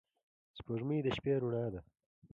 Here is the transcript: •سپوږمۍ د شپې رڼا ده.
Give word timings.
•سپوږمۍ 0.57 0.97
د 1.03 1.07
شپې 1.17 1.33
رڼا 1.41 1.65
ده. 1.73 1.81